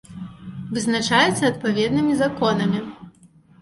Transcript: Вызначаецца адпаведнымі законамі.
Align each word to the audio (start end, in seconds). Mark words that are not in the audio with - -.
Вызначаецца 0.77 1.43
адпаведнымі 1.53 2.19
законамі. 2.27 2.79